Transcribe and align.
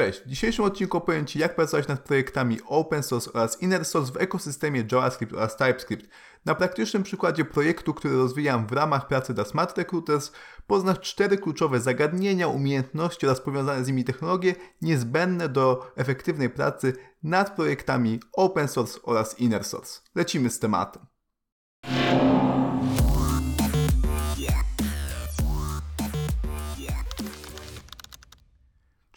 Cześć, 0.00 0.20
w 0.20 0.26
dzisiejszym 0.26 0.64
odcinku 0.64 0.96
opowiem 0.96 1.26
Ci 1.26 1.38
jak 1.38 1.56
pracować 1.56 1.88
nad 1.88 2.00
projektami 2.00 2.58
open 2.66 3.02
source 3.02 3.32
oraz 3.32 3.62
inner 3.62 3.84
source 3.84 4.12
w 4.12 4.16
ekosystemie 4.16 4.84
JavaScript 4.92 5.32
oraz 5.32 5.56
TypeScript. 5.56 6.08
Na 6.44 6.54
praktycznym 6.54 7.02
przykładzie 7.02 7.44
projektu, 7.44 7.94
który 7.94 8.16
rozwijam 8.16 8.66
w 8.66 8.72
ramach 8.72 9.06
pracy 9.06 9.34
dla 9.34 9.44
Smart 9.44 9.78
Recruiters, 9.78 10.32
poznasz 10.66 11.00
cztery 11.00 11.38
kluczowe 11.38 11.80
zagadnienia, 11.80 12.48
umiejętności 12.48 13.26
oraz 13.26 13.40
powiązane 13.40 13.84
z 13.84 13.88
nimi 13.88 14.04
technologie 14.04 14.54
niezbędne 14.82 15.48
do 15.48 15.92
efektywnej 15.96 16.50
pracy 16.50 16.92
nad 17.22 17.56
projektami 17.56 18.20
open 18.32 18.68
source 18.68 19.00
oraz 19.02 19.40
inner 19.40 19.64
source. 19.64 20.00
Lecimy 20.14 20.50
z 20.50 20.58
tematem. 20.58 21.09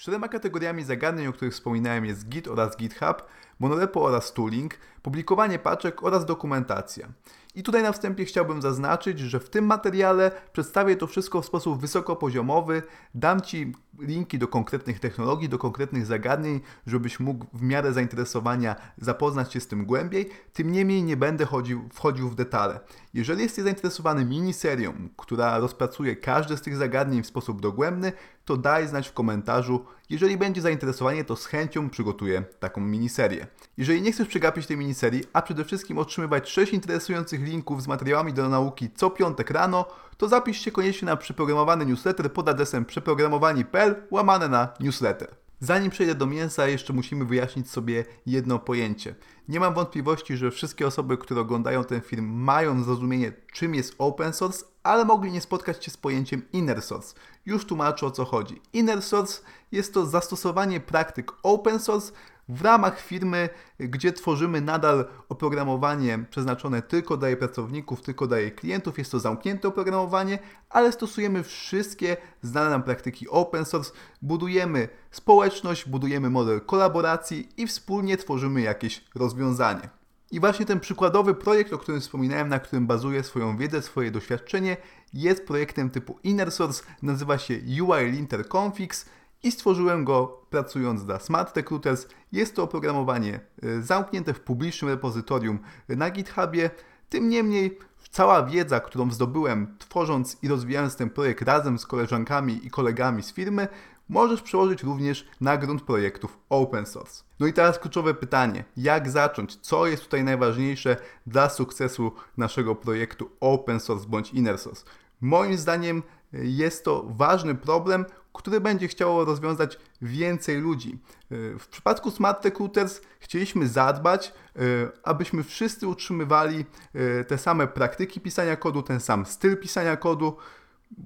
Czterema 0.04 0.28
kategoriami 0.28 0.84
zagadnień, 0.84 1.28
o 1.28 1.34
których 1.34 1.54
wspominałem 1.54 2.06
jest 2.06 2.30
Git 2.30 2.48
oraz 2.48 2.78
GitHub, 2.78 3.24
monorepo 3.64 4.02
oraz 4.02 4.34
tooling, 4.34 4.74
publikowanie 5.02 5.60
paczek 5.60 6.04
oraz 6.04 6.26
dokumentacja. 6.26 7.08
I 7.56 7.64
tutaj 7.64 7.84
na 7.84 7.92
wstępie 7.92 8.26
chciałbym 8.26 8.62
zaznaczyć, 8.62 9.20
że 9.20 9.40
w 9.40 9.50
tym 9.50 9.66
materiale 9.66 10.32
przedstawię 10.54 10.96
to 10.96 11.08
wszystko 11.08 11.42
w 11.42 11.46
sposób 11.46 11.82
wysokopoziomowy, 11.82 12.84
dam 13.16 13.42
Ci 13.42 13.74
linki 14.00 14.40
do 14.40 14.48
konkretnych 14.48 15.00
technologii, 15.00 15.50
do 15.50 15.58
konkretnych 15.58 16.06
zagadnień, 16.06 16.62
żebyś 16.88 17.20
mógł 17.20 17.46
w 17.54 17.62
miarę 17.62 17.94
zainteresowania 17.94 18.76
zapoznać 18.98 19.54
się 19.54 19.60
z 19.60 19.68
tym 19.68 19.86
głębiej, 19.86 20.30
tym 20.54 20.72
niemniej 20.72 21.04
nie 21.04 21.18
będę 21.18 21.46
chodził, 21.46 21.90
wchodził 21.94 22.30
w 22.30 22.36
detale. 22.36 22.80
Jeżeli 23.14 23.44
jesteś 23.44 23.64
zainteresowany 23.64 24.26
miniserią, 24.26 24.94
która 25.18 25.58
rozpracuje 25.60 26.16
każde 26.16 26.58
z 26.58 26.62
tych 26.62 26.78
zagadnień 26.78 27.24
w 27.24 27.28
sposób 27.28 27.62
dogłębny, 27.62 28.12
to 28.46 28.58
daj 28.58 28.88
znać 28.88 29.08
w 29.10 29.14
komentarzu. 29.14 29.86
Jeżeli 30.14 30.38
będzie 30.38 30.62
zainteresowanie, 30.62 31.24
to 31.24 31.36
z 31.36 31.46
chęcią 31.46 31.90
przygotuję 31.90 32.44
taką 32.60 32.82
miniserię. 32.82 33.48
Jeżeli 33.78 34.02
nie 34.02 34.12
chcesz 34.12 34.28
przegapić 34.28 34.68
tej 34.68 34.78
miniserii, 34.78 35.24
a 35.34 35.42
przede 35.42 35.66
wszystkim 35.66 35.98
otrzymywać 35.98 36.50
6 36.50 36.74
interesujących 36.74 37.42
linków 37.42 37.82
z 37.82 37.88
materiałami 37.88 38.34
do 38.34 38.50
nauki 38.50 38.90
co 38.96 39.10
piątek 39.10 39.50
rano, 39.50 39.86
to 40.18 40.28
zapisz 40.28 40.60
się 40.60 40.72
koniecznie 40.72 41.06
na 41.06 41.18
przeprogramowany 41.18 41.86
newsletter 41.86 42.34
pod 42.34 42.50
adresem 42.50 42.86
przeprogramowani.pl 42.86 43.96
łamane 44.12 44.50
na 44.50 44.68
newsletter. 44.80 45.43
Zanim 45.64 45.92
przejdę 45.92 46.16
do 46.16 46.26
mięsa, 46.26 46.68
jeszcze 46.68 46.94
musimy 46.94 47.26
wyjaśnić 47.26 47.70
sobie 47.70 48.06
jedno 48.26 48.60
pojęcie. 48.60 49.16
Nie 49.48 49.60
mam 49.60 49.74
wątpliwości, 49.74 50.38
że 50.38 50.52
wszystkie 50.52 50.88
osoby, 50.88 51.18
które 51.18 51.42
oglądają 51.42 51.84
ten 51.84 52.02
film, 52.02 52.26
mają 52.26 52.84
zrozumienie, 52.84 53.34
czym 53.54 53.76
jest 53.76 53.96
open 53.98 54.34
source, 54.34 54.66
ale 54.84 55.06
mogli 55.06 55.32
nie 55.32 55.42
spotkać 55.42 55.86
się 55.86 55.92
z 55.92 55.98
pojęciem 55.98 56.42
inner 56.54 56.82
source. 56.82 57.16
Już 57.46 57.66
tłumaczę 57.66 58.06
o 58.06 58.12
co 58.12 58.26
chodzi. 58.26 58.62
Inner 58.74 59.02
source 59.02 59.42
jest 59.72 59.94
to 59.94 60.06
zastosowanie 60.06 60.80
praktyk 60.80 61.32
open 61.44 61.80
source 61.80 62.12
w 62.50 62.62
ramach 62.62 63.00
firmy, 63.00 63.50
gdzie 63.80 64.14
tworzymy 64.14 64.62
nadal 64.62 65.06
oprogramowanie 65.30 66.26
przeznaczone 66.30 66.82
tylko 66.82 67.18
dla 67.18 67.28
jej 67.28 67.38
pracowników, 67.38 68.02
tylko 68.02 68.28
dla 68.28 68.40
jej 68.40 68.52
klientów. 68.52 68.98
Jest 68.98 69.12
to 69.12 69.20
zamknięte 69.20 69.68
oprogramowanie, 69.68 70.40
ale 70.70 70.92
stosujemy 70.92 71.44
wszystkie 71.44 72.18
znane 72.42 72.70
nam 72.70 72.84
praktyki 72.84 73.30
open 73.30 73.66
source, 73.66 73.92
budujemy 74.22 74.90
społeczność, 75.12 75.90
budujemy 75.90 76.30
model 76.30 76.62
kolaboracji 76.62 77.50
i 77.58 77.68
wspólnie 77.68 78.18
tworzymy 78.18 78.62
jakieś 78.62 79.06
rozwiązanie. 79.16 79.90
I 80.32 80.40
właśnie 80.40 80.66
ten 80.66 80.80
przykładowy 80.80 81.36
projekt, 81.36 81.74
o 81.74 81.78
którym 81.78 82.02
wspominałem, 82.02 82.50
na 82.50 82.60
którym 82.60 82.88
bazuję 82.88 83.24
swoją 83.24 83.58
wiedzę, 83.58 83.82
swoje 83.82 84.12
doświadczenie, 84.12 84.78
jest 85.14 85.48
projektem 85.48 85.90
typu 85.90 86.20
Inner 86.24 86.52
Source, 86.52 86.84
nazywa 87.02 87.38
się 87.38 87.54
UI 87.54 88.12
Linter 88.12 88.50
Configs 88.50 89.06
i 89.44 89.52
stworzyłem 89.52 90.06
go 90.06 90.42
pracując 90.50 91.06
dla 91.06 91.20
Smart 91.20 91.58
Recruiters. 91.58 92.08
Jest 92.32 92.56
to 92.56 92.64
oprogramowanie 92.64 93.40
e, 93.64 93.82
zamknięte 93.82 94.34
w 94.34 94.40
publicznym 94.40 94.92
repozytorium 94.92 95.60
na 95.90 96.10
GitHubie. 96.10 96.70
Tym 97.10 97.30
niemniej 97.30 97.78
cała 98.10 98.44
wiedza, 98.44 98.80
którą 98.80 99.12
zdobyłem 99.12 99.76
tworząc 99.80 100.38
i 100.42 100.48
rozwijając 100.48 100.96
ten 100.96 101.10
projekt 101.10 101.42
razem 101.42 101.80
z 101.80 101.86
koleżankami 101.86 102.66
i 102.66 102.70
kolegami 102.70 103.24
z 103.24 103.34
firmy, 103.34 103.68
możesz 104.10 104.42
przełożyć 104.42 104.84
również 104.84 105.28
na 105.42 105.58
grunt 105.58 105.82
projektów 105.82 106.40
open 106.50 106.86
source. 106.86 107.24
No 107.40 107.48
i 107.48 107.54
teraz 107.54 107.80
kluczowe 107.80 108.14
pytanie: 108.14 108.64
jak 108.78 109.10
zacząć? 109.10 109.56
Co 109.56 109.88
jest 109.88 110.04
tutaj 110.04 110.24
najważniejsze 110.24 110.98
dla 111.28 111.50
sukcesu 111.50 112.12
naszego 112.38 112.76
projektu 112.76 113.30
open 113.40 113.80
source 113.80 114.08
bądź 114.08 114.32
inner 114.32 114.58
source? 114.58 114.86
Moim 115.22 115.58
zdaniem 115.58 116.04
jest 116.34 116.86
to 116.86 117.06
ważny 117.10 117.56
problem, 117.56 118.06
który 118.34 118.62
będzie 118.62 118.88
chciało 118.88 119.26
rozwiązać 119.26 119.80
więcej 120.02 120.62
ludzi. 120.62 121.00
E, 121.32 121.60
w 121.60 121.68
przypadku 121.68 122.12
Smart 122.12 122.46
Recruiters 122.46 123.02
chcieliśmy 123.20 123.68
zadbać, 123.68 124.34
e, 124.56 124.60
abyśmy 125.04 125.44
wszyscy 125.44 125.88
utrzymywali 125.88 126.66
e, 126.94 127.24
te 127.24 127.38
same 127.38 127.68
praktyki 127.68 128.22
pisania 128.22 128.56
kodu, 128.56 128.82
ten 128.82 129.00
sam 129.00 129.26
styl 129.26 129.58
pisania 129.58 129.98
kodu, 129.98 130.38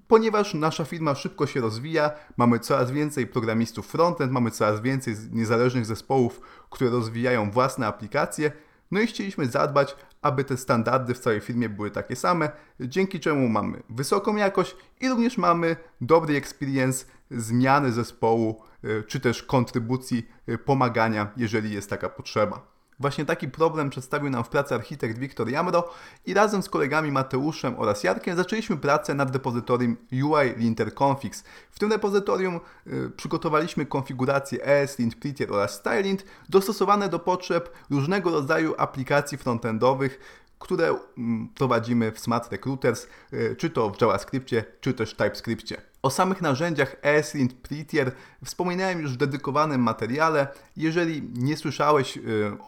ponieważ 0.08 0.54
nasza 0.54 0.86
firma 0.86 1.16
szybko 1.16 1.48
się 1.48 1.62
rozwija, 1.62 2.12
mamy 2.38 2.60
coraz 2.60 2.92
więcej 2.92 3.28
programistów 3.28 3.88
frontend, 3.88 4.32
mamy 4.32 4.52
coraz 4.52 4.82
więcej 4.82 5.16
niezależnych 5.32 5.86
zespołów, 5.86 6.42
które 6.70 6.90
rozwijają 6.90 7.52
własne 7.52 7.88
aplikacje, 7.88 8.52
no 8.92 9.00
i 9.00 9.08
chcieliśmy 9.08 9.46
zadbać, 9.46 9.96
aby 10.22 10.44
te 10.44 10.58
standardy 10.58 11.14
w 11.14 11.20
całej 11.20 11.40
firmie 11.40 11.70
były 11.70 11.92
takie 11.92 12.16
same, 12.16 12.52
dzięki 12.80 13.20
czemu 13.20 13.50
mamy 13.50 13.84
wysoką 13.90 14.36
jakość 14.36 14.76
i 15.02 15.10
również 15.10 15.38
mamy 15.38 15.76
dobry 16.02 16.36
experience 16.36 17.06
zmiany 17.32 17.92
zespołu, 17.92 18.64
e, 18.84 19.04
czy 19.04 19.20
też 19.20 19.44
kontrybucji, 19.44 20.28
e, 20.48 20.58
pomagania, 20.58 21.32
jeżeli 21.38 21.74
jest 21.74 21.90
taka 21.90 22.10
potrzeba. 22.10 22.77
Właśnie 23.00 23.26
taki 23.26 23.48
problem 23.48 23.90
przedstawił 23.90 24.30
nam 24.30 24.44
w 24.44 24.50
pracy 24.50 24.76
architekt 24.76 25.18
Wiktor 25.18 25.50
Jamro 25.50 25.94
i 26.26 26.34
razem 26.34 26.64
z 26.64 26.70
kolegami 26.70 27.12
Mateuszem 27.12 27.80
oraz 27.80 28.04
Jarkiem 28.04 28.38
zaczęliśmy 28.38 28.78
pracę 28.78 29.14
nad 29.14 29.34
repozytorium 29.34 29.98
UI 30.12 30.56
Linter 30.58 30.94
Configs. 30.94 31.44
W 31.72 31.80
tym 31.80 31.92
repozytorium 31.92 32.60
y, 32.88 33.10
przygotowaliśmy 33.18 33.86
konfiguracje 33.86 34.66
ESLint, 34.66 35.16
Prettier 35.16 35.54
oraz 35.54 35.74
StyleLint 35.74 36.26
dostosowane 36.50 37.10
do 37.10 37.20
potrzeb 37.20 37.70
różnego 37.90 38.32
rodzaju 38.32 38.76
aplikacji 38.78 39.38
frontendowych, 39.38 40.20
które 40.60 40.96
mm, 41.18 41.50
prowadzimy 41.56 42.12
w 42.12 42.20
Smart 42.20 42.52
Recruiters, 42.52 43.08
y, 43.34 43.56
czy 43.58 43.70
to 43.70 43.90
w 43.90 44.02
JavaScriptie, 44.02 44.64
czy 44.82 44.94
też 44.94 45.14
TypeScriptie. 45.14 45.82
O 46.02 46.10
samych 46.10 46.42
narzędziach 46.42 46.96
ESLint, 47.02 47.54
Prettier 47.54 48.12
wspominałem 48.46 49.02
już 49.02 49.14
w 49.14 49.18
dedykowanym 49.18 49.82
materiale. 49.82 50.48
Jeżeli 50.78 51.30
nie 51.34 51.58
słyszałeś 51.58 52.18
y, 52.18 52.22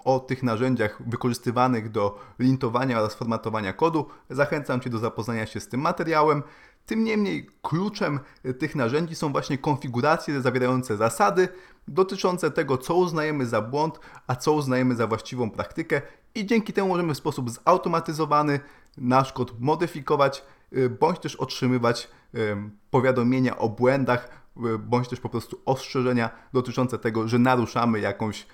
o 0.04 0.20
tych 0.20 0.44
narzędziach 0.44 1.02
wykorzystywanych 1.08 1.92
do 1.92 2.20
lintowania 2.40 3.00
oraz 3.00 3.16
formatowania 3.16 3.74
kodu, 3.74 4.06
zachęcam 4.30 4.82
Cię 4.82 4.90
do 4.90 5.00
zapoznania 5.00 5.46
się 5.46 5.60
z 5.60 5.68
tym 5.68 5.82
materiałem. 5.82 6.44
Tym 6.86 7.04
niemniej 7.04 7.50
kluczem 7.62 8.20
tych 8.60 8.76
narzędzi 8.76 9.16
są 9.16 9.32
właśnie 9.32 9.58
konfiguracje 9.58 10.42
zawierające 10.42 10.98
zasady 10.98 11.48
dotyczące 11.88 12.52
tego, 12.52 12.78
co 12.78 12.96
uznajemy 12.96 13.46
za 13.46 13.62
błąd, 13.62 14.00
a 14.28 14.36
co 14.36 14.54
uznajemy 14.54 14.96
za 14.96 15.08
właściwą 15.08 15.52
praktykę 15.52 16.02
i 16.36 16.46
dzięki 16.46 16.74
temu 16.74 16.88
możemy 16.90 17.14
w 17.14 17.18
sposób 17.18 17.50
zautomatyzowany 17.50 18.60
nasz 18.98 19.34
kod 19.34 19.60
modyfikować 19.60 20.44
y, 20.78 20.90
bądź 20.90 21.20
też 21.20 21.36
otrzymywać 21.36 22.08
y, 22.36 22.56
powiadomienia 22.92 23.58
o 23.58 23.70
błędach 23.70 24.30
y, 24.58 24.78
bądź 24.78 25.08
też 25.08 25.20
po 25.20 25.30
prostu 25.30 25.62
ostrzeżenia 25.66 26.30
dotyczące 26.54 27.00
tego, 27.00 27.28
że 27.28 27.40
naruszamy 27.40 28.00
jakąś 28.00 28.48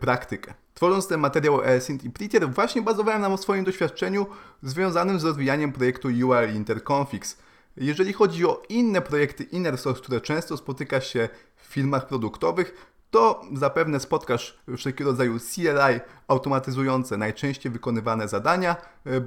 praktykę. 0.00 0.54
Tworząc 0.74 1.08
ten 1.08 1.20
materiał 1.20 1.62
ESINT 1.64 2.04
i 2.04 2.10
Prettier 2.10 2.50
właśnie 2.50 2.82
bazowałem 2.82 3.22
na 3.22 3.36
swoim 3.36 3.64
doświadczeniu 3.64 4.26
związanym 4.62 5.20
z 5.20 5.24
rozwijaniem 5.24 5.72
projektu 5.72 6.08
URL 6.08 6.54
Interconfigs. 6.54 7.38
Jeżeli 7.76 8.12
chodzi 8.12 8.46
o 8.46 8.62
inne 8.68 9.00
projekty 9.02 9.44
Inner 9.44 9.78
Source, 9.78 10.02
które 10.02 10.20
często 10.20 10.56
spotyka 10.56 11.00
się 11.00 11.28
w 11.56 11.66
filmach 11.66 12.06
produktowych, 12.06 12.88
to 13.10 13.42
zapewne 13.54 14.00
spotkasz 14.00 14.58
wszelkiego 14.76 15.10
rodzaju 15.10 15.38
CLI 15.38 16.00
automatyzujące 16.28 17.16
najczęściej 17.16 17.72
wykonywane 17.72 18.28
zadania, 18.28 18.76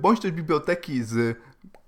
bądź 0.01 0.19
też 0.19 0.31
biblioteki 0.31 1.03
z 1.03 1.37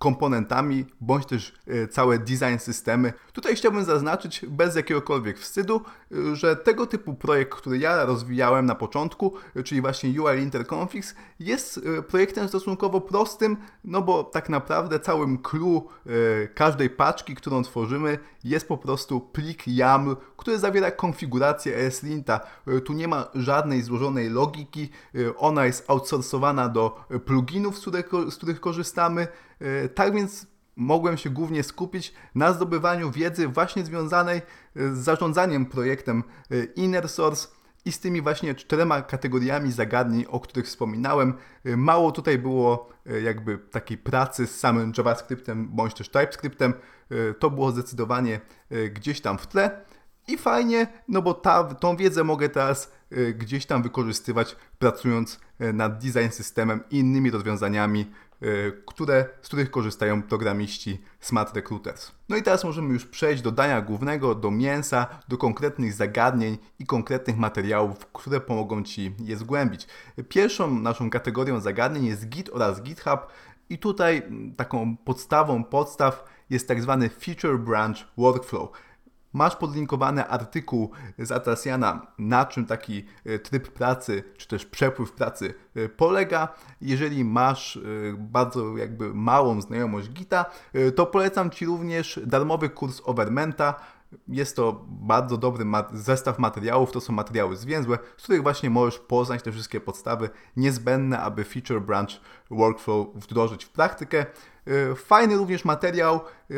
komponentami, 0.04 0.86
bądź 1.02 1.26
też 1.26 1.54
e, 1.68 1.88
całe 1.88 2.20
design 2.20 2.58
systemy. 2.58 3.14
Tutaj 3.34 3.56
chciałbym 3.56 3.84
zaznaczyć 3.84 4.46
bez 4.48 4.76
jakiegokolwiek 4.76 5.40
wstydu, 5.40 5.82
e, 6.12 6.36
że 6.36 6.56
tego 6.56 6.88
typu 6.88 7.14
projekt, 7.14 7.56
który 7.56 7.78
ja 7.78 8.06
rozwijałem 8.06 8.66
na 8.66 8.76
początku, 8.76 9.34
e, 9.56 9.64
czyli 9.64 9.82
właśnie 9.82 10.22
UI 10.22 10.42
Interconfigs, 10.42 11.16
jest 11.40 11.80
projektem 12.08 12.48
stosunkowo 12.48 13.02
prostym, 13.02 13.58
no 13.84 14.02
bo 14.02 14.24
tak 14.24 14.50
naprawdę 14.50 15.00
całym 15.00 15.38
clue 15.38 15.88
każdej 16.56 16.90
paczki, 16.90 17.36
którą 17.36 17.64
tworzymy, 17.64 18.20
jest 18.44 18.68
po 18.68 18.78
prostu 18.78 19.22
plik 19.22 19.68
YAML, 19.68 20.16
który 20.38 20.60
zawiera 20.60 20.92
konfigurację 20.92 21.78
ESLinta. 21.78 22.40
Tu 22.86 22.94
nie 22.94 23.08
ma 23.08 23.28
żadnej 23.36 23.82
złożonej 23.82 24.30
logiki, 24.30 24.90
ona 25.38 25.66
jest 25.66 25.90
outsourcowana 25.90 26.70
do 26.70 27.06
pluginów, 27.26 27.78
z 28.30 28.36
których, 28.36 28.60
korzystamy. 28.60 29.28
Tak 29.96 30.14
więc 30.14 30.48
mogłem 30.76 31.18
się 31.18 31.30
głównie 31.30 31.64
skupić 31.64 32.14
na 32.36 32.54
zdobywaniu 32.54 33.12
wiedzy 33.12 33.48
właśnie 33.48 33.86
związanej 33.86 34.42
z 34.76 34.98
zarządzaniem 34.98 35.66
projektem 35.66 36.24
Inner 36.76 37.10
Source 37.10 37.48
i 37.86 37.92
z 37.92 38.00
tymi 38.00 38.22
właśnie 38.22 38.56
czterema 38.56 39.02
kategoriami 39.02 39.72
zagadnień, 39.72 40.26
o 40.30 40.40
których 40.40 40.66
wspominałem. 40.66 41.34
Mało 41.66 42.12
tutaj 42.12 42.38
było 42.38 42.90
jakby 43.24 43.58
takiej 43.58 43.98
pracy 43.98 44.48
z 44.48 44.60
samym 44.60 44.94
JavaScriptem 44.98 45.68
bądź 45.72 45.94
też 45.94 46.10
TypeScriptem. 46.10 46.74
To 47.40 47.50
było 47.50 47.72
zdecydowanie 47.72 48.42
gdzieś 48.94 49.22
tam 49.22 49.38
w 49.38 49.48
tle. 49.48 49.82
I 50.28 50.38
fajnie, 50.38 50.88
no 51.08 51.22
bo 51.22 51.34
ta, 51.34 51.64
tą 51.64 51.98
wiedzę 51.98 52.24
mogę 52.24 52.50
teraz 52.50 52.92
y, 53.12 53.34
gdzieś 53.34 53.66
tam 53.66 53.84
wykorzystywać, 53.84 54.56
pracując 54.80 55.40
y, 55.62 55.74
nad 55.74 55.98
design 56.04 56.30
systemem 56.32 56.84
i 56.92 57.00
innymi 57.00 57.32
rozwiązaniami, 57.32 58.12
y, 58.44 58.84
które, 58.86 59.26
z 59.42 59.48
których 59.48 59.72
korzystają 59.72 60.22
programiści 60.22 61.02
Smart 61.20 61.56
Recruiters. 61.56 62.12
No 62.30 62.36
i 62.36 62.44
teraz 62.44 62.64
możemy 62.64 62.94
już 62.94 63.06
przejść 63.06 63.44
do 63.44 63.52
dania 63.52 63.82
głównego, 63.82 64.36
do 64.36 64.52
mięsa, 64.52 65.08
do 65.28 65.38
konkretnych 65.38 65.94
zagadnień 65.94 66.58
i 66.80 66.86
konkretnych 66.86 67.38
materiałów, 67.38 68.06
które 68.06 68.42
pomogą 68.42 68.84
Ci 68.84 69.16
je 69.20 69.38
zgłębić. 69.38 69.88
Pierwszą 70.30 70.80
naszą 70.80 71.10
kategorią 71.10 71.60
zagadnień 71.60 72.06
jest 72.06 72.30
Git 72.30 72.50
oraz 72.54 72.82
GitHub 72.82 73.28
i 73.70 73.78
tutaj 73.78 74.18
mm, 74.18 74.56
taką 74.56 74.98
podstawą 74.98 75.64
podstaw 75.64 76.26
jest 76.50 76.68
tak 76.68 76.82
zwany 76.82 77.10
Feature 77.10 77.60
Branch 77.60 77.98
Workflow. 78.18 78.70
Masz 79.34 79.56
podlinkowany 79.56 80.28
artykuł 80.28 80.92
z 81.20 81.32
Atrasiana, 81.32 82.08
na 82.18 82.46
czym 82.46 82.66
taki 82.66 83.06
e, 83.26 83.40
tryb 83.40 83.72
pracy, 83.72 84.24
czy 84.38 84.48
też 84.48 84.66
przepływ 84.66 85.12
pracy 85.12 85.54
e, 85.76 85.90
polega. 85.90 86.48
Jeżeli 86.82 87.26
masz 87.26 87.78
e, 87.78 87.80
bardzo 88.18 88.78
jakby 88.78 89.14
małą 89.14 89.62
znajomość 89.62 90.10
Gita, 90.10 90.46
to 90.96 91.06
polecam 91.06 91.50
Ci 91.50 91.66
również 91.66 92.20
darmowy 92.26 92.70
kurs 92.70 93.02
Overmenta. 93.06 93.76
Jest 94.28 94.56
to 94.56 94.86
bardzo 94.88 95.38
dobry 95.38 95.66
zestaw 95.94 96.40
materiałów, 96.40 96.92
to 96.92 97.02
są 97.02 97.14
materiały 97.14 97.58
zwięzłe, 97.58 97.98
z 98.18 98.24
których 98.24 98.44
właśnie 98.44 98.70
możesz 98.70 99.00
poznać 99.00 99.44
te 99.44 99.52
wszystkie 99.52 99.82
podstawy 99.82 100.30
niezbędne, 100.58 101.20
aby 101.20 101.44
Feature 101.44 101.82
Branch 101.82 102.10
Workflow 102.52 103.08
wdrożyć 103.16 103.66
w 103.66 103.70
praktykę. 103.70 104.26
E, 104.68 104.96
fajny 104.96 105.38
również 105.38 105.66
materiał, 105.66 106.16
e, 106.16 106.54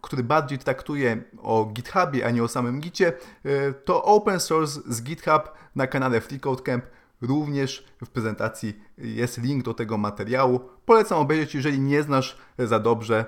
który 0.00 0.22
bardziej 0.22 0.58
traktuje 0.58 1.22
o 1.42 1.64
GitHubie, 1.64 2.26
a 2.26 2.30
nie 2.30 2.44
o 2.44 2.48
samym 2.48 2.80
Gicie, 2.80 3.12
e, 3.44 3.72
to 3.72 4.04
Open 4.04 4.40
Source 4.40 4.80
z 4.86 5.02
GitHub 5.02 5.52
na 5.74 5.86
kanale 5.86 6.20
FreeCodeCamp. 6.20 6.84
Również 7.20 7.86
w 8.04 8.08
prezentacji 8.08 8.80
jest 8.98 9.38
link 9.38 9.64
do 9.64 9.74
tego 9.74 9.98
materiału. 9.98 10.60
Polecam 10.86 11.18
obejrzeć, 11.18 11.54
jeżeli 11.54 11.80
nie 11.80 12.02
znasz 12.02 12.38
za 12.58 12.78
dobrze 12.78 13.24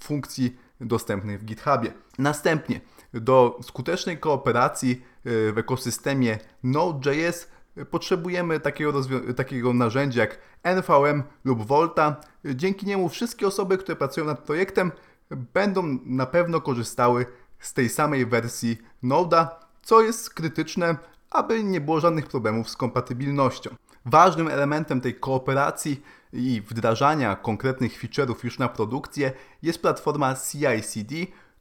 funkcji 0.00 0.56
dostępnych 0.80 1.40
w 1.40 1.44
GitHubie. 1.44 1.92
Następnie 2.18 2.80
do 3.14 3.58
skutecznej 3.62 4.18
kooperacji 4.18 5.02
w 5.24 5.54
ekosystemie 5.56 6.38
Node.js 6.62 7.48
potrzebujemy 7.90 8.60
takiego, 8.60 8.92
takiego 9.36 9.72
narzędzia 9.72 10.20
jak 10.20 10.38
NVM 10.62 11.22
lub 11.44 11.66
Volta. 11.66 12.16
Dzięki 12.44 12.86
niemu 12.86 13.08
wszystkie 13.08 13.46
osoby, 13.46 13.78
które 13.78 13.96
pracują 13.96 14.26
nad 14.26 14.38
projektem, 14.38 14.92
będą 15.30 15.98
na 16.04 16.26
pewno 16.26 16.60
korzystały 16.60 17.26
z 17.58 17.74
tej 17.74 17.88
samej 17.88 18.26
wersji 18.26 18.78
Node'a, 19.04 19.46
co 19.82 20.00
jest 20.00 20.34
krytyczne, 20.34 20.96
aby 21.30 21.64
nie 21.64 21.80
było 21.80 22.00
żadnych 22.00 22.26
problemów 22.26 22.70
z 22.70 22.76
kompatybilnością. 22.76 23.70
Ważnym 24.06 24.48
elementem 24.48 25.00
tej 25.00 25.14
kooperacji 25.14 26.02
i 26.32 26.62
wdrażania 26.68 27.36
konkretnych 27.36 28.02
feature'ów 28.02 28.44
już 28.44 28.58
na 28.58 28.68
produkcję 28.68 29.32
jest 29.62 29.82
platforma 29.82 30.34
CI/CD. 30.34 31.14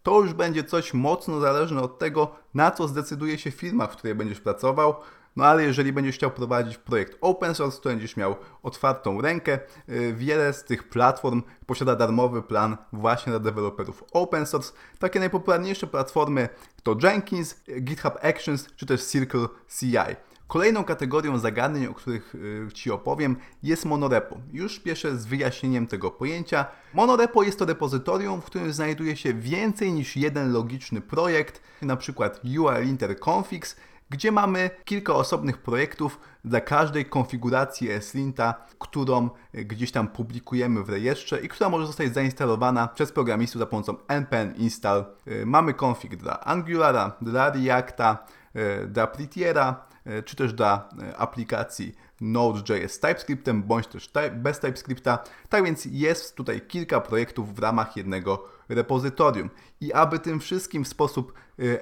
To 0.07 0.21
już 0.21 0.33
będzie 0.33 0.63
coś 0.63 0.93
mocno 0.93 1.39
zależne 1.39 1.81
od 1.81 1.99
tego, 1.99 2.35
na 2.53 2.71
co 2.71 2.87
zdecyduje 2.87 3.37
się 3.37 3.51
firma, 3.51 3.87
w 3.87 3.91
której 3.91 4.15
będziesz 4.15 4.39
pracował. 4.39 4.95
No 5.35 5.45
ale 5.45 5.63
jeżeli 5.63 5.93
będziesz 5.93 6.15
chciał 6.15 6.31
prowadzić 6.31 6.77
projekt 6.77 7.17
open 7.21 7.55
source, 7.55 7.81
to 7.81 7.89
będziesz 7.89 8.17
miał 8.17 8.35
otwartą 8.63 9.21
rękę. 9.21 9.59
Y, 9.89 10.13
wiele 10.13 10.53
z 10.53 10.63
tych 10.63 10.89
platform 10.89 11.43
posiada 11.65 11.95
darmowy 11.95 12.41
plan 12.41 12.77
właśnie 12.93 13.31
dla 13.31 13.39
deweloperów 13.39 14.03
open 14.13 14.45
source. 14.45 14.73
Takie 14.99 15.19
najpopularniejsze 15.19 15.87
platformy 15.87 16.49
to 16.83 16.95
Jenkins, 17.03 17.55
GitHub 17.81 18.13
Actions 18.21 18.67
czy 18.75 18.85
też 18.85 19.05
Circle 19.05 19.47
CI. 19.79 20.15
Kolejną 20.47 20.83
kategorią 20.83 21.37
zagadnień, 21.37 21.85
o 21.85 21.93
których 21.93 22.35
y, 22.35 22.67
Ci 22.73 22.91
opowiem, 22.91 23.35
jest 23.63 23.85
monorepo. 23.85 24.37
Już 24.53 24.75
spieszę 24.75 25.17
z 25.17 25.25
wyjaśnieniem 25.25 25.87
tego 25.87 26.11
pojęcia. 26.11 26.65
Monorepo 26.93 27.43
jest 27.43 27.59
to 27.59 27.65
repozytorium, 27.65 28.41
w 28.41 28.45
którym 28.45 28.73
znajduje 28.73 29.17
się 29.17 29.33
więcej 29.33 29.93
niż 29.93 30.17
jeden 30.17 30.51
logiczny 30.51 31.01
projekt, 31.01 31.61
przykład 31.97 32.41
URL 32.59 32.87
interconfigs, 32.87 33.75
gdzie 34.09 34.31
mamy 34.31 34.69
kilka 34.85 35.13
osobnych 35.13 35.57
projektów 35.57 36.19
dla 36.45 36.61
każdej 36.61 37.05
konfiguracji 37.05 37.91
ESLinta, 37.91 38.65
którą 38.79 39.29
gdzieś 39.53 39.91
tam 39.91 40.07
publikujemy 40.07 40.83
w 40.83 40.89
rejestrze 40.89 41.41
i 41.41 41.47
która 41.47 41.69
może 41.69 41.87
zostać 41.87 42.13
zainstalowana 42.13 42.87
przez 42.87 43.11
programistów 43.11 43.59
za 43.59 43.65
pomocą 43.65 43.95
npm 44.07 44.55
install. 44.55 45.05
Y, 45.27 45.45
mamy 45.45 45.73
config 45.73 46.15
dla 46.15 46.39
Angulara, 46.39 47.11
dla 47.21 47.49
Reacta, 47.51 48.25
y, 48.55 48.87
dla 48.87 49.07
Prettiera, 49.07 49.83
y, 49.91 49.96
czy 50.25 50.35
też 50.35 50.53
dla 50.53 50.89
aplikacji 51.17 51.95
Node.js 52.21 52.93
z 52.93 52.99
TypeScriptem, 52.99 53.63
bądź 53.63 53.87
też 53.87 54.11
bez 54.31 54.59
TypeScripta. 54.59 55.23
Tak 55.49 55.63
więc 55.63 55.87
jest 55.91 56.35
tutaj 56.35 56.61
kilka 56.61 57.01
projektów 57.01 57.55
w 57.55 57.59
ramach 57.59 57.97
jednego 57.97 58.47
repozytorium. 58.69 59.49
I 59.81 59.93
aby 59.93 60.19
tym 60.19 60.39
wszystkim 60.39 60.83
w 60.83 60.87
sposób 60.87 61.33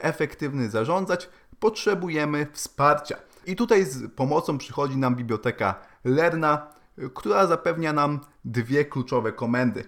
efektywny 0.02 0.70
zarządzać, 0.70 1.30
potrzebujemy 1.60 2.48
wsparcia. 2.52 3.18
I 3.46 3.56
tutaj 3.56 3.86
z 3.86 4.12
pomocą 4.12 4.58
przychodzi 4.58 4.98
nam 4.98 5.16
biblioteka 5.16 5.76
Lerna, 6.04 6.68
która 7.14 7.48
zapewnia 7.48 7.94
nam 7.94 8.20
dwie 8.46 8.86
kluczowe 8.86 9.32
komendy. 9.32 9.84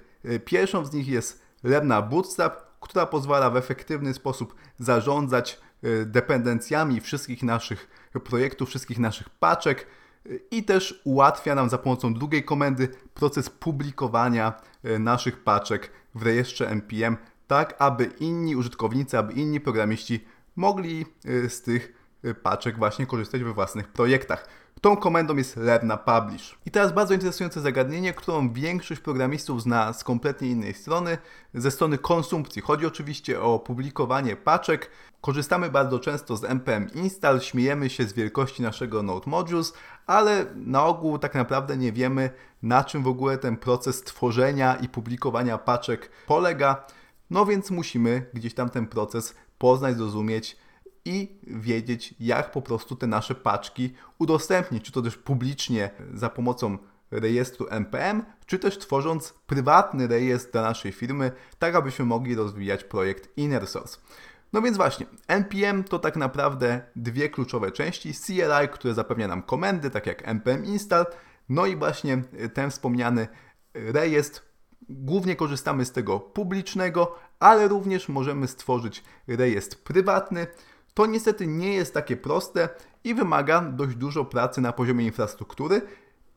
Pierwszą 0.46 0.86
z 0.86 0.94
nich 0.94 1.08
jest 1.08 1.42
Lerna 1.64 2.02
Bootstrap, 2.02 2.68
która 2.80 3.06
pozwala 3.06 3.50
w 3.50 3.58
efektywny 3.58 4.14
sposób 4.14 4.56
zarządzać 4.80 5.54
e, 5.54 5.58
dependencjami 6.06 7.02
wszystkich 7.02 7.44
naszych 7.44 7.88
projektów, 8.24 8.70
wszystkich 8.70 9.00
naszych 9.00 9.30
paczek 9.30 9.88
e, 10.26 10.30
i 10.52 10.64
też 10.64 11.02
ułatwia 11.04 11.56
nam 11.56 11.70
za 11.70 11.78
pomocą 11.78 12.14
drugiej 12.14 12.44
komendy 12.44 12.88
proces 13.14 13.50
publikowania 13.50 14.54
e, 14.84 15.00
naszych 15.00 15.44
paczek 15.44 15.92
w 16.16 16.24
rejestrze 16.24 16.70
npm, 16.70 17.18
tak 17.48 17.76
aby 17.80 18.06
inni 18.20 18.56
użytkownicy, 18.56 19.18
aby 19.18 19.34
inni 19.34 19.60
programiści 19.60 20.26
mogli 20.56 21.06
y, 21.26 21.50
z 21.50 21.62
tych 21.62 21.94
y, 22.26 22.34
paczek 22.34 22.78
właśnie 22.78 23.06
korzystać 23.06 23.44
we 23.44 23.54
własnych 23.54 23.88
projektach. 23.88 24.48
Tą 24.82 24.98
komendą 24.98 25.36
jest 25.36 25.56
Lerna 25.58 25.98
Publish. 25.98 26.58
I 26.66 26.72
teraz 26.72 26.94
bardzo 26.94 27.14
interesujące 27.14 27.62
zagadnienie, 27.62 28.14
którą 28.14 28.54
większość 28.54 29.02
programistów 29.02 29.62
zna 29.62 29.94
z 29.94 30.04
kompletnie 30.04 30.48
innej 30.48 30.74
strony, 30.74 31.18
ze 31.54 31.72
strony 31.72 31.98
konsumpcji. 31.98 32.62
Chodzi 32.62 32.86
oczywiście 32.86 33.42
o 33.42 33.60
publikowanie 33.60 34.36
paczek. 34.36 34.92
Korzystamy 35.22 35.70
bardzo 35.70 36.00
często 36.00 36.38
z 36.38 36.44
npm 36.44 36.88
install, 36.94 37.42
śmiejemy 37.42 37.90
się 37.90 38.04
z 38.04 38.14
wielkości 38.14 38.62
naszego 38.62 39.04
Node 39.04 39.30
Modules, 39.30 39.74
ale 40.06 40.46
na 40.56 40.86
ogół 40.86 41.20
tak 41.20 41.36
naprawdę 41.36 41.78
nie 41.78 41.92
wiemy, 41.92 42.30
na 42.64 42.84
czym 42.84 43.04
w 43.04 43.08
ogóle 43.08 43.38
ten 43.38 43.58
proces 43.58 44.04
tworzenia 44.04 44.76
i 44.76 44.90
publikowania 44.90 45.58
paczek 45.58 46.12
polega. 46.28 46.86
No 47.30 47.46
więc 47.46 47.72
musimy 47.72 48.26
gdzieś 48.34 48.54
tam 48.54 48.70
ten 48.70 48.88
proces 48.88 49.36
poznać, 49.58 49.98
zrozumieć 49.98 50.58
i 51.08 51.40
wiedzieć, 51.48 52.16
jak 52.20 52.52
po 52.52 52.62
prostu 52.62 52.96
te 52.96 53.08
nasze 53.08 53.36
paczki 53.36 53.94
udostępnić, 54.20 54.84
czy 54.84 54.92
to 54.92 55.02
też 55.02 55.18
publicznie 55.18 55.90
za 56.14 56.30
pomocą 56.30 56.78
rejestru 57.12 57.68
NPM, 57.70 58.24
czy 58.46 58.60
też 58.60 58.78
tworząc 58.78 59.34
prywatny 59.34 60.08
rejestr 60.08 60.52
dla 60.52 60.62
naszej 60.62 60.92
firmy, 60.92 61.32
tak 61.60 61.76
abyśmy 61.76 62.06
mogli 62.06 62.36
rozwijać 62.36 62.84
projekt 62.84 63.38
Inner 63.38 63.68
Source. 63.68 63.98
No 64.54 64.62
więc 64.62 64.78
właśnie, 64.78 65.06
NPM 65.28 65.84
to 65.84 66.00
tak 66.00 66.16
naprawdę 66.16 66.82
dwie 66.96 67.30
kluczowe 67.30 67.72
części. 67.72 68.14
CLI, 68.14 68.70
które 68.72 68.94
zapewnia 68.94 69.28
nam 69.28 69.44
komendy, 69.44 69.90
tak 69.90 70.06
jak 70.08 70.28
npm 70.28 70.66
install, 70.66 71.06
no 71.50 71.66
i 71.66 71.76
właśnie 71.76 72.22
ten 72.54 72.72
wspomniany 72.72 73.28
rejestr. 73.74 74.42
Głównie 74.90 75.36
korzystamy 75.36 75.86
z 75.86 75.92
tego 75.92 76.20
publicznego, 76.20 77.16
ale 77.40 77.68
również 77.68 78.10
możemy 78.10 78.48
stworzyć 78.48 79.04
rejestr 79.28 79.78
prywatny. 79.78 80.48
To 80.98 81.06
niestety 81.06 81.48
nie 81.48 81.74
jest 81.74 81.94
takie 81.94 82.18
proste 82.18 82.70
i 83.04 83.16
wymaga 83.16 83.62
dość 83.62 83.96
dużo 83.96 84.26
pracy 84.26 84.62
na 84.62 84.74
poziomie 84.74 85.06
infrastruktury. 85.06 85.82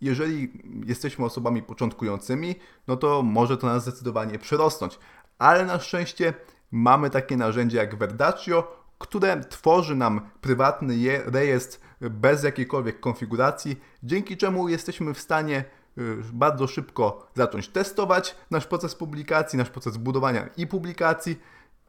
Jeżeli 0.01 0.53
jesteśmy 0.87 1.25
osobami 1.25 1.63
początkującymi, 1.63 2.55
no 2.87 2.97
to 2.97 3.23
może 3.23 3.57
to 3.57 3.67
nas 3.67 3.83
zdecydowanie 3.83 4.39
przerosnąć. 4.39 4.99
Ale 5.39 5.67
na 5.67 5.79
szczęście 5.79 6.35
mamy 6.71 7.11
takie 7.11 7.37
narzędzie 7.37 7.79
jak 7.79 7.99
Verdaccio, 7.99 8.77
które 8.99 9.41
tworzy 9.41 9.97
nam 9.97 10.21
prywatny 10.41 10.95
rejestr 11.25 11.79
bez 12.01 12.45
jakiejkolwiek 12.45 13.01
konfiguracji, 13.01 13.81
dzięki 14.03 14.37
czemu 14.37 14.69
jesteśmy 14.69 15.15
w 15.15 15.21
stanie 15.21 15.65
y, 15.99 16.17
bardzo 16.33 16.67
szybko 16.67 17.27
zacząć 17.35 17.69
testować 17.69 18.37
nasz 18.51 18.67
proces 18.67 18.95
publikacji, 18.95 19.59
nasz 19.59 19.71
proces 19.71 19.97
budowania 19.97 20.49
i 20.57 20.67
publikacji 20.67 21.41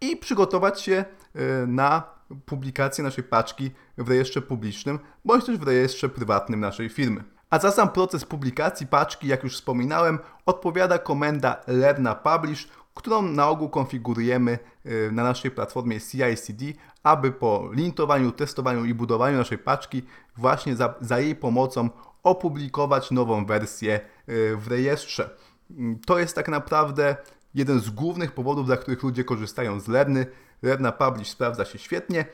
i 0.01 0.17
przygotować 0.17 0.81
się 0.81 1.05
y, 1.35 1.67
na 1.67 2.20
publikację 2.45 3.03
naszej 3.03 3.23
paczki 3.23 3.71
w 3.97 4.09
rejestrze 4.09 4.41
publicznym 4.41 4.99
bądź 5.25 5.45
też 5.45 5.57
w 5.57 5.63
rejestrze 5.63 6.09
prywatnym 6.09 6.59
naszej 6.59 6.89
firmy. 6.89 7.23
A 7.49 7.59
za 7.59 7.71
sam 7.71 7.89
proces 7.89 8.25
publikacji 8.25 8.87
paczki, 8.87 9.27
jak 9.27 9.43
już 9.43 9.55
wspominałem, 9.55 10.19
odpowiada 10.45 10.97
komenda 10.97 11.61
learn 11.67 12.07
publish, 12.23 12.67
którą 12.93 13.21
na 13.21 13.49
ogół 13.49 13.69
konfigurujemy 13.69 14.59
y, 14.85 15.09
na 15.11 15.23
naszej 15.23 15.51
platformie 15.51 15.99
CI/CD, 15.99 16.65
aby 17.03 17.31
po 17.31 17.69
lintowaniu, 17.73 18.31
testowaniu 18.31 18.85
i 18.85 18.93
budowaniu 18.93 19.37
naszej 19.37 19.57
paczki 19.57 20.03
właśnie 20.37 20.75
za, 20.75 20.93
za 21.01 21.19
jej 21.19 21.35
pomocą 21.35 21.89
opublikować 22.23 23.11
nową 23.11 23.45
wersję 23.45 23.99
y, 24.29 24.57
w 24.57 24.67
rejestrze. 24.67 25.29
Mm, 25.71 25.99
to 25.99 26.19
jest 26.19 26.35
tak 26.35 26.47
naprawdę 26.47 27.15
jeden 27.53 27.79
z 27.79 27.89
głównych 27.89 28.31
powodów, 28.31 28.65
dla 28.65 28.77
których 28.77 29.03
ludzie 29.03 29.23
korzystają 29.23 29.79
z 29.79 29.87
Lerny. 29.87 30.25
Lerna 30.61 30.91
Publish 30.91 31.29
sprawdza 31.29 31.65
się 31.65 31.79
świetnie 31.79 32.25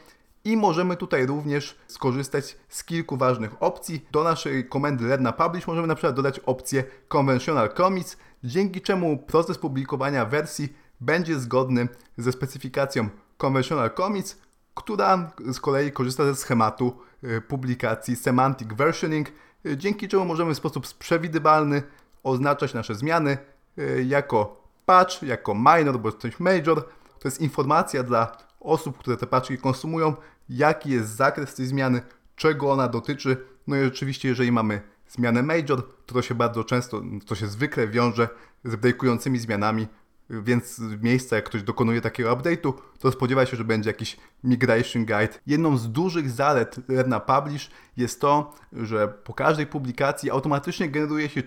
i 0.43 0.57
możemy 0.57 0.95
tutaj 0.95 1.25
również 1.25 1.75
skorzystać 1.87 2.57
z 2.69 2.83
kilku 2.83 3.17
ważnych 3.17 3.63
opcji. 3.63 4.05
Do 4.11 4.23
naszej 4.23 4.69
komendy 4.69 5.05
Lerna 5.05 5.31
Publish 5.31 5.67
możemy 5.67 5.87
na 5.87 5.95
przykład 5.95 6.15
dodać 6.15 6.39
opcję 6.39 6.83
Conventional 7.07 7.73
Commits, 7.73 8.17
dzięki 8.43 8.81
czemu 8.81 9.17
proces 9.17 9.57
publikowania 9.57 10.25
wersji 10.25 10.73
będzie 11.01 11.39
zgodny 11.39 11.87
ze 12.17 12.31
specyfikacją 12.31 13.09
Conventional 13.37 13.91
Commits, 13.97 14.37
która 14.75 15.31
z 15.51 15.59
kolei 15.59 15.91
korzysta 15.91 16.25
ze 16.25 16.35
schematu 16.35 16.97
y, 17.23 17.41
publikacji 17.41 18.15
Semantic 18.15 18.67
Versioning, 18.73 19.27
y, 19.65 19.77
dzięki 19.77 20.07
czemu 20.07 20.25
możemy 20.25 20.53
w 20.53 20.57
sposób 20.57 20.87
przewidywalny 20.87 21.83
oznaczać 22.23 22.73
nasze 22.73 22.95
zmiany 22.95 23.37
y, 23.77 24.05
jako 24.07 24.61
patch, 24.85 25.23
jako 25.23 25.55
minor 25.55 25.99
bądź 25.99 26.15
coś 26.15 26.39
major. 26.39 26.83
To 27.27 27.29
jest 27.29 27.41
informacja 27.41 28.03
dla 28.03 28.37
osób, 28.59 28.97
które 28.97 29.17
te 29.17 29.27
paczki 29.27 29.57
konsumują, 29.57 30.15
jaki 30.49 30.89
jest 30.89 31.15
zakres 31.15 31.55
tej 31.55 31.65
zmiany, 31.65 32.01
czego 32.35 32.71
ona 32.71 32.87
dotyczy. 32.87 33.37
No 33.67 33.75
i 33.75 33.87
oczywiście, 33.87 34.27
jeżeli 34.27 34.51
mamy 34.51 34.81
zmianę 35.09 35.43
major, 35.43 35.83
to 36.05 36.13
to 36.13 36.21
się 36.21 36.35
bardzo 36.35 36.63
często, 36.63 37.01
to 37.25 37.35
się 37.35 37.47
zwykle 37.47 37.87
wiąże 37.87 38.29
z 38.63 38.75
breakującymi 38.75 39.39
zmianami, 39.39 39.87
więc 40.29 40.81
miejsca, 41.01 41.35
jak 41.35 41.45
ktoś 41.45 41.63
dokonuje 41.63 42.01
takiego 42.01 42.35
update'u, 42.35 42.73
to 42.99 43.11
spodziewa 43.11 43.45
się, 43.45 43.57
że 43.57 43.63
będzie 43.63 43.89
jakiś 43.89 44.17
migration 44.43 45.05
guide. 45.05 45.39
Jedną 45.47 45.77
z 45.77 45.91
dużych 45.91 46.29
zalet 46.29 46.89
Lerna 46.89 47.19
Publish 47.19 47.71
jest 47.97 48.21
to, 48.21 48.53
że 48.73 49.07
po 49.07 49.33
każdej 49.33 49.67
publikacji 49.67 50.31
automatycznie 50.31 50.89
generuje 50.89 51.29
się 51.29 51.43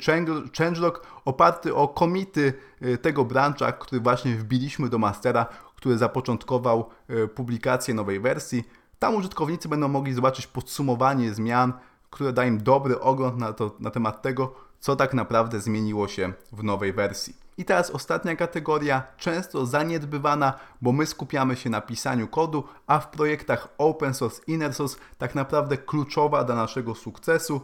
changelog 0.58 1.06
oparty 1.24 1.74
o 1.74 1.88
komity 1.88 2.52
y, 2.82 2.98
tego 2.98 3.24
brancha, 3.24 3.72
który 3.72 4.00
właśnie 4.00 4.34
wbiliśmy 4.34 4.88
do 4.88 4.98
mastera, 4.98 5.46
który 5.80 5.98
zapoczątkował 5.98 6.90
y, 7.10 7.28
publikację 7.28 7.94
nowej 7.94 8.20
wersji. 8.20 8.64
Tam 8.98 9.14
użytkownicy 9.14 9.68
będą 9.68 9.88
mogli 9.88 10.14
zobaczyć 10.14 10.46
podsumowanie 10.46 11.34
zmian, 11.34 11.72
które 12.10 12.32
da 12.32 12.44
im 12.44 12.62
dobry 12.62 13.00
ogląd 13.00 13.38
na, 13.38 13.52
to, 13.52 13.76
na 13.80 13.90
temat 13.90 14.22
tego, 14.22 14.54
co 14.80 14.96
tak 14.96 15.14
naprawdę 15.14 15.60
zmieniło 15.60 16.08
się 16.08 16.32
w 16.52 16.62
nowej 16.62 16.92
wersji. 16.92 17.36
I 17.58 17.64
teraz 17.64 17.90
ostatnia 17.90 18.36
kategoria, 18.36 19.02
często 19.18 19.66
zaniedbywana, 19.66 20.52
bo 20.82 20.92
my 20.92 21.06
skupiamy 21.06 21.56
się 21.56 21.70
na 21.70 21.80
pisaniu 21.80 22.28
kodu, 22.28 22.64
a 22.86 22.98
w 22.98 23.10
projektach 23.10 23.68
open 23.78 24.14
source, 24.14 24.42
inner 24.46 24.74
source 24.74 24.98
tak 25.18 25.34
naprawdę 25.34 25.76
kluczowa 25.76 26.44
dla 26.44 26.54
naszego 26.54 26.94
sukcesu, 26.94 27.60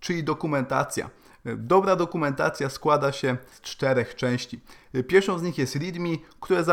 czyli 0.00 0.24
dokumentacja. 0.24 1.10
Dobra 1.44 1.96
dokumentacja 1.96 2.70
składa 2.70 3.12
się 3.12 3.36
z 3.52 3.60
czterech 3.60 4.14
części. 4.14 4.60
Pierwszą 5.08 5.38
z 5.38 5.42
nich 5.42 5.58
jest 5.58 5.76
README, 5.76 6.08
które 6.40 6.64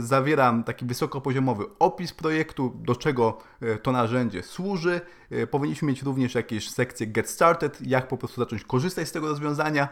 zawiera 0.00 0.62
taki 0.66 0.84
wysokopoziomowy 0.84 1.64
opis 1.78 2.12
projektu, 2.12 2.72
do 2.74 2.96
czego 2.96 3.38
e, 3.60 3.76
to 3.76 3.92
narzędzie 3.92 4.42
służy. 4.42 5.00
E, 5.30 5.46
powinniśmy 5.46 5.88
mieć 5.88 6.02
również 6.02 6.34
jakieś 6.34 6.70
sekcje 6.70 7.06
Get 7.06 7.30
Started, 7.30 7.78
jak 7.86 8.08
po 8.08 8.16
prostu 8.18 8.40
zacząć 8.40 8.64
korzystać 8.64 9.08
z 9.08 9.12
tego 9.12 9.28
rozwiązania 9.28 9.88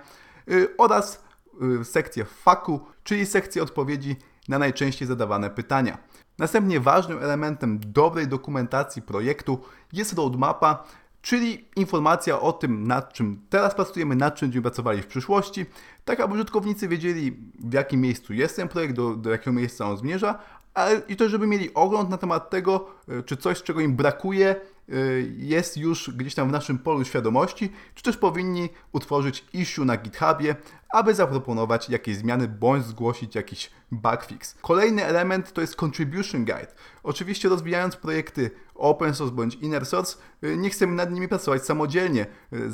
e, 0.49 0.53
oraz 0.79 1.25
sekcję 1.83 2.25
FAQ, 2.25 2.81
czyli 3.05 3.27
sekcję 3.27 3.63
odpowiedzi 3.63 4.17
na 4.49 4.59
najczęściej 4.59 5.09
zadawane 5.09 5.51
pytania. 5.51 5.99
Następnie 6.39 6.81
ważnym 6.81 7.19
elementem 7.19 7.81
dobrej 7.87 8.29
dokumentacji 8.29 9.03
projektu 9.03 9.61
jest 9.93 10.13
roadmapa, 10.13 10.85
czyli 11.23 11.65
informacja 11.77 12.41
o 12.41 12.53
tym, 12.53 12.87
nad 12.87 13.13
czym 13.13 13.41
teraz 13.51 13.75
pracujemy, 13.75 14.17
nad 14.17 14.35
czym 14.35 14.49
będziemy 14.49 14.63
pracowali 14.63 15.03
w 15.03 15.07
przyszłości, 15.07 15.67
tak 16.05 16.21
aby 16.21 16.35
użytkownicy 16.35 16.89
wiedzieli, 16.89 17.37
w 17.61 17.73
jakim 17.73 18.01
miejscu 18.01 18.35
jest 18.35 18.57
ten 18.57 18.69
projekt, 18.69 18.95
do, 18.95 19.17
do 19.17 19.31
jakiego 19.31 19.53
miejsca 19.53 19.91
on 19.91 19.97
zmierza, 19.97 20.39
ale 20.75 21.03
i 21.09 21.17
też, 21.17 21.31
żeby 21.31 21.47
mieli 21.47 21.75
ogląd 21.75 22.11
na 22.11 22.19
temat 22.19 22.51
tego, 22.51 22.89
e, 23.09 23.23
czy 23.23 23.37
coś, 23.37 23.63
czego 23.63 23.81
im 23.81 23.97
brakuje, 23.97 24.49
e, 24.49 24.95
jest 25.37 25.77
już 25.77 26.11
gdzieś 26.11 26.35
tam 26.35 26.49
w 26.49 26.53
naszym 26.53 26.79
polu 26.79 27.05
świadomości, 27.05 27.73
czy 27.95 28.03
też 28.03 28.17
powinni 28.17 28.69
utworzyć 28.93 29.45
issue 29.53 29.85
na 29.85 29.97
GitHubie, 29.97 30.57
aby 30.91 31.15
zaproponować 31.15 31.91
jakieś 31.91 32.17
zmiany 32.17 32.49
bądź 32.49 32.85
zgłosić 32.85 33.35
jakiś 33.35 33.71
bugfix. 33.93 34.55
Kolejny 34.63 35.05
element 35.05 35.53
to 35.53 35.61
jest 35.61 35.83
contribution 35.83 36.45
guide. 36.45 36.73
Oczywiście 37.03 37.49
rozwijając 37.49 37.97
projekty 37.97 38.51
open 38.81 39.15
source 39.15 39.35
bądź 39.35 39.55
inner 39.55 39.87
source, 39.87 40.17
e, 40.43 40.57
nie 40.57 40.71
chcemy 40.71 40.93
nad 40.95 41.11
nimi 41.13 41.29
pracować 41.29 41.65
samodzielnie. 41.65 42.27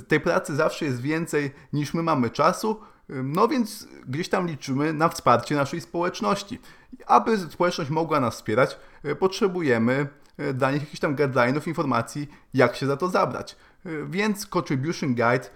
Tej 0.08 0.20
pracy 0.20 0.56
zawsze 0.56 0.84
jest 0.84 1.00
więcej 1.00 1.50
niż 1.72 1.94
my 1.94 2.02
mamy 2.02 2.30
czasu, 2.30 2.80
no 3.08 3.48
więc 3.48 3.88
gdzieś 4.06 4.28
tam 4.28 4.46
liczymy 4.46 4.92
na 4.92 5.08
wsparcie 5.08 5.54
naszej 5.54 5.80
społeczności. 5.80 6.60
Aby 7.06 7.38
społeczność 7.38 7.90
mogła 7.90 8.20
nas 8.20 8.34
wspierać, 8.34 8.78
potrzebujemy 9.18 10.08
dla 10.54 10.70
nich 10.70 10.80
jakichś 10.80 11.00
tam 11.00 11.16
guidelinów, 11.16 11.68
informacji, 11.68 12.28
jak 12.54 12.76
się 12.76 12.86
za 12.86 12.96
to 12.96 13.08
zabrać. 13.08 13.56
Więc 14.08 14.46
Contribution 14.56 15.14
Guide 15.14 15.50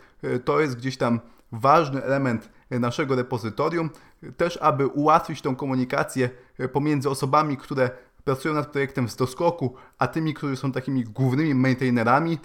to 0.44 0.60
jest 0.60 0.76
gdzieś 0.76 0.96
tam 0.96 1.20
ważny 1.52 2.04
element 2.04 2.48
naszego 2.70 3.16
repozytorium, 3.16 3.90
też 4.36 4.56
aby 4.62 4.86
ułatwić 4.86 5.42
tą 5.42 5.56
komunikację 5.56 6.30
pomiędzy 6.72 7.10
osobami, 7.10 7.56
które 7.56 7.90
pracują 8.24 8.54
nad 8.54 8.66
projektem 8.66 9.08
z 9.08 9.16
doskoku, 9.16 9.74
a 9.98 10.06
tymi, 10.06 10.34
którzy 10.34 10.56
są 10.56 10.72
takimi 10.72 11.04
głównymi 11.04 11.54
maintainerami. 11.54 12.38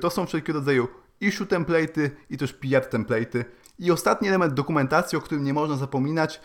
To 0.00 0.10
są 0.10 0.26
wszelkiego 0.26 0.58
rodzaju 0.58 0.88
issue 1.20 1.44
template'y 1.44 2.10
i 2.30 2.36
też 2.36 2.52
PR 2.52 2.88
template'y. 2.90 3.44
I 3.78 3.90
ostatni 3.90 4.28
element 4.28 4.54
dokumentacji, 4.54 5.18
o 5.18 5.20
którym 5.20 5.44
nie 5.44 5.54
można 5.54 5.76
zapominać, 5.76 6.40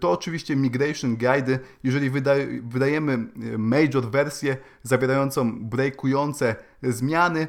to 0.00 0.10
oczywiście 0.10 0.56
migration 0.56 1.16
guide. 1.16 1.58
Jeżeli 1.82 2.10
wydajemy 2.62 3.12
e, 3.12 3.58
major 3.58 4.10
wersję 4.10 4.56
zawierającą 4.82 5.68
breakujące 5.68 6.56
zmiany, 6.82 7.48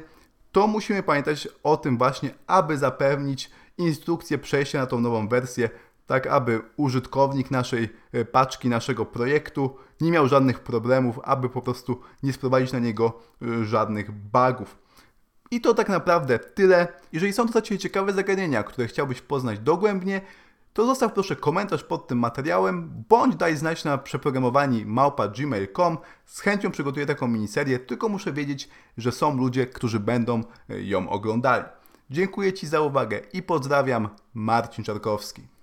to 0.52 0.66
musimy 0.66 1.02
pamiętać 1.02 1.48
o 1.62 1.76
tym 1.76 1.98
właśnie, 1.98 2.30
aby 2.46 2.78
zapewnić 2.78 3.50
instrukcję 3.78 4.38
przejścia 4.38 4.78
na 4.78 4.86
tą 4.86 5.00
nową 5.00 5.28
wersję, 5.28 5.70
tak 6.10 6.26
aby 6.26 6.62
użytkownik 6.76 7.50
naszej 7.50 7.88
e, 8.12 8.24
paczki, 8.24 8.68
naszego 8.68 9.06
projektu 9.06 9.76
nie 10.00 10.10
miał 10.10 10.28
żadnych 10.28 10.60
problemów, 10.60 11.20
aby 11.24 11.48
po 11.48 11.62
prostu 11.62 12.00
nie 12.22 12.32
sprowadzić 12.32 12.72
na 12.72 12.78
niego 12.78 13.20
e, 13.42 13.64
żadnych 13.64 14.12
bugów. 14.12 14.78
I 15.50 15.60
to 15.60 15.74
tak 15.74 15.88
naprawdę 15.88 16.38
tyle. 16.38 16.88
Jeżeli 17.12 17.32
są 17.32 17.46
to 17.46 17.52
dla 17.52 17.62
Ciebie 17.62 17.78
ciekawe 17.78 18.12
zagadnienia, 18.12 18.62
które 18.62 18.88
chciałbyś 18.88 19.20
poznać 19.20 19.58
dogłębnie, 19.58 20.20
to 20.72 20.86
zostaw 20.86 21.12
proszę 21.12 21.36
komentarz 21.36 21.84
pod 21.84 22.08
tym 22.08 22.18
materiałem, 22.18 23.04
bądź 23.08 23.36
daj 23.36 23.56
znać 23.56 23.84
na 23.84 23.98
przeprogramowani 23.98 24.86
małpa.gmail.com. 24.86 25.98
Z 26.26 26.40
chęcią 26.40 26.70
przygotuję 26.70 27.06
taką 27.06 27.28
miniserię, 27.28 27.78
tylko 27.78 28.08
muszę 28.08 28.32
wiedzieć, 28.32 28.68
że 28.96 29.12
są 29.12 29.36
ludzie, 29.36 29.66
którzy 29.66 30.00
będą 30.00 30.42
ją 30.68 31.08
oglądali. 31.08 31.64
Dziękuję 32.10 32.52
Ci 32.52 32.66
za 32.66 32.80
uwagę 32.80 33.20
i 33.32 33.42
pozdrawiam, 33.42 34.08
Marcin 34.34 34.84
Czarkowski. 34.84 35.59